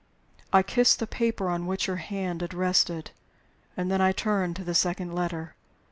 I 0.51 0.63
kissed 0.63 0.97
the 0.97 1.05
paper 1.05 1.47
on 1.47 1.67
which 1.67 1.85
her 1.85 1.97
hand 1.97 2.41
had 2.41 2.55
rested, 2.55 3.11
and 3.77 3.91
then 3.91 4.01
I 4.01 4.11
turned 4.13 4.55
to 4.55 4.63
the 4.63 4.73
second 4.73 5.13
letter. 5.13 5.53